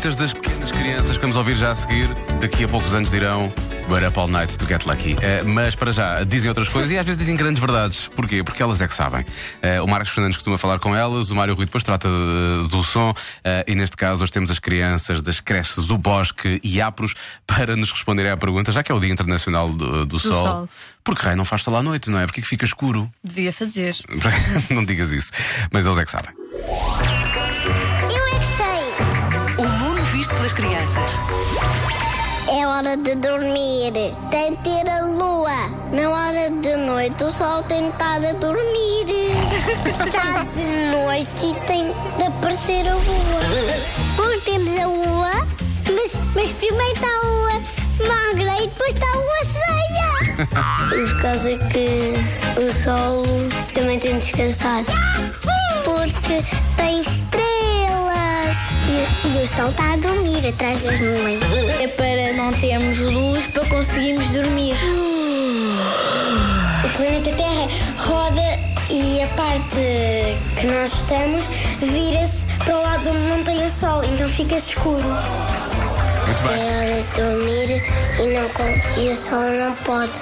Muitas 0.00 0.16
das 0.16 0.32
pequenas 0.32 0.72
crianças 0.72 1.16
que 1.18 1.20
vamos 1.20 1.36
ouvir 1.36 1.56
já 1.56 1.72
a 1.72 1.74
seguir, 1.74 2.08
daqui 2.40 2.64
a 2.64 2.68
poucos 2.68 2.94
anos 2.94 3.10
dirão 3.10 3.52
We're 3.86 4.06
up 4.06 4.18
all 4.18 4.28
night 4.28 4.56
to 4.56 4.64
get 4.64 4.86
lucky. 4.86 5.14
Eh, 5.20 5.42
mas 5.42 5.74
para 5.74 5.92
já, 5.92 6.24
dizem 6.24 6.48
outras 6.48 6.70
coisas 6.70 6.90
e 6.90 6.96
às 6.96 7.04
vezes 7.04 7.18
dizem 7.18 7.36
grandes 7.36 7.60
verdades. 7.60 8.08
Porquê? 8.08 8.42
Porque 8.42 8.62
elas 8.62 8.80
é 8.80 8.88
que 8.88 8.94
sabem. 8.94 9.26
Eh, 9.60 9.78
o 9.82 9.86
Marcos 9.86 10.08
Fernandes 10.08 10.38
costuma 10.38 10.56
falar 10.56 10.78
com 10.78 10.96
elas, 10.96 11.30
o 11.30 11.36
Mário 11.36 11.54
Rui 11.54 11.66
depois 11.66 11.84
trata 11.84 12.08
do 12.70 12.82
som 12.82 13.12
eh, 13.44 13.62
e 13.68 13.74
neste 13.74 13.94
caso 13.94 14.22
hoje 14.22 14.32
temos 14.32 14.50
as 14.50 14.58
crianças 14.58 15.20
das 15.20 15.38
creches 15.38 15.86
do 15.86 15.98
Bosque 15.98 16.58
e 16.64 16.80
Apros 16.80 17.12
para 17.46 17.76
nos 17.76 17.92
responderem 17.92 18.32
à 18.32 18.38
pergunta, 18.38 18.72
já 18.72 18.82
que 18.82 18.90
é 18.90 18.94
o 18.94 19.00
Dia 19.00 19.12
Internacional 19.12 19.68
do, 19.68 20.06
do 20.06 20.18
Sol. 20.18 20.46
Sol. 20.46 20.68
Porque 21.04 21.22
raio 21.22 21.36
não 21.36 21.44
faz 21.44 21.62
sol 21.62 21.76
à 21.76 21.82
noite, 21.82 22.08
não 22.08 22.18
é? 22.18 22.24
Porque 22.24 22.40
que 22.40 22.48
fica 22.48 22.64
escuro. 22.64 23.10
Devia 23.22 23.52
fazer. 23.52 23.94
não 24.70 24.82
digas 24.82 25.12
isso. 25.12 25.30
Mas 25.70 25.84
eles 25.84 25.98
é 25.98 26.04
que 26.06 26.10
sabem. 26.10 26.32
Crianças. 30.60 31.12
É 32.48 32.66
hora 32.66 32.96
de 32.96 33.14
dormir. 33.16 33.92
Tem 34.30 34.50
de 34.50 34.56
ter 34.58 34.90
a 34.90 35.00
lua. 35.06 35.68
Na 35.92 36.10
hora 36.10 36.50
de 36.50 36.76
noite 36.76 37.24
o 37.24 37.30
sol 37.30 37.62
tem 37.62 37.84
de 37.84 37.88
estar 37.88 38.16
a 38.16 38.32
dormir. 38.34 39.06
Está 40.06 40.44
de 40.44 40.90
noite 40.90 41.46
e 41.46 41.54
tem 41.66 41.86
de 42.18 42.24
aparecer 42.24 42.88
a 42.88 42.94
lua. 42.94 43.42
Porque 44.16 44.50
temos 44.50 44.78
a 44.78 44.86
lua, 44.86 45.46
mas, 45.86 46.20
mas 46.34 46.50
primeiro 46.52 46.94
está 46.94 47.08
a 47.08 47.26
lua 47.26 47.62
magra 48.06 48.62
e 48.62 48.66
depois 48.66 48.94
está 48.94 49.06
a 49.06 49.16
lua 49.16 49.42
cheia. 49.54 50.46
Por 50.90 51.22
causa 51.22 51.58
que 51.72 52.60
o 52.60 52.72
sol 52.72 53.24
também 53.72 53.98
tem 53.98 54.18
de 54.18 54.26
descansar. 54.26 54.84
Porque 55.84 56.42
tem 56.76 57.00
estrelas. 57.00 57.50
E, 58.88 59.28
e 59.28 59.42
o 59.42 59.56
sol 59.56 59.70
está 59.70 59.92
a 59.92 59.96
dormir 59.96 60.19
atrás 60.44 60.82
das 60.82 60.98
nuvens. 61.00 61.40
É 61.80 61.88
para 61.88 62.32
não 62.32 62.52
termos 62.52 62.98
luz 62.98 63.46
para 63.46 63.64
conseguirmos 63.66 64.26
dormir. 64.28 64.74
O 66.84 66.88
planeta 66.96 67.30
Terra 67.32 67.68
roda 67.98 68.58
e 68.88 69.22
a 69.22 69.26
parte 69.28 70.36
que 70.58 70.66
nós 70.66 70.92
estamos 70.92 71.44
vira-se 71.80 72.46
para 72.64 72.76
o 72.76 72.82
lado 72.82 73.10
onde 73.10 73.28
não 73.28 73.44
tem 73.44 73.64
o 73.64 73.70
sol, 73.70 74.02
então 74.04 74.28
fica 74.28 74.56
escuro. 74.56 75.04
Muito 76.26 76.42
bem. 76.44 76.58
É 76.58 76.76
hora 76.78 77.02
de 77.02 77.20
dormir 77.20 77.82
e, 78.18 78.26
não, 78.34 79.02
e 79.02 79.08
o 79.08 79.16
sol 79.16 79.40
não 79.40 79.74
pode. 79.76 80.18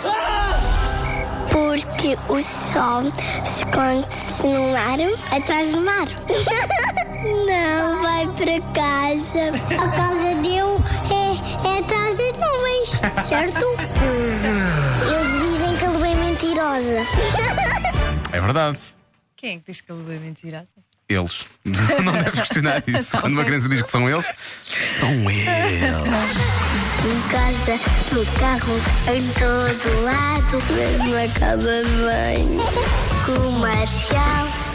Porque 1.51 2.19
o 2.29 2.41
sol 2.43 3.13
se 3.45 3.65
esconde-se 3.65 4.47
no 4.47 4.73
mar, 4.73 4.99
atrás 5.37 5.73
do 5.73 5.81
mar. 5.81 6.07
Não, 7.35 8.03
vai 8.03 8.27
para 8.27 8.61
casa. 8.73 9.53
A 9.75 9.89
casa 9.91 10.35
dele 10.37 10.79
é, 11.11 11.69
é 11.69 11.79
atrás 11.81 12.17
das 12.17 12.33
nuvens, 12.39 12.89
certo? 13.29 13.67
Eles 15.07 15.33
dizem 15.43 15.77
que 15.77 15.85
a 15.85 15.91
lua 15.91 16.09
é 16.09 16.15
mentirosa. 16.15 17.07
É 18.33 18.41
verdade. 18.41 18.79
Quem 19.37 19.55
é 19.55 19.59
que 19.59 19.73
diz 19.73 19.81
que 19.81 19.93
ele 19.93 20.17
é 20.17 20.19
mentirosa? 20.19 20.89
Eles. 21.09 21.47
Não 21.65 22.13
deves 22.13 22.41
questionar 22.41 22.83
isso. 22.87 23.19
Quando 23.19 23.33
uma 23.33 23.45
criança 23.45 23.69
diz 23.69 23.83
que 23.83 23.91
são 23.91 24.09
eles, 24.09 24.27
são 24.99 25.31
eles. 25.31 25.49
Em 26.99 27.29
casa, 27.31 27.81
no 28.13 28.27
carro, 28.39 28.75
em 29.15 29.27
todo 29.33 30.05
lado. 30.05 30.63
Mesmo 30.75 31.11
na 31.11 31.29
casa 31.39 31.83
banho. 32.05 32.59
Com 33.25 33.49
o 33.49 33.53
Marcial 33.53 34.68